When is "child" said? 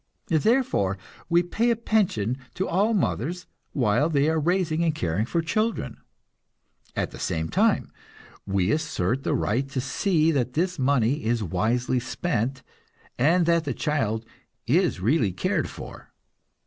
13.75-14.25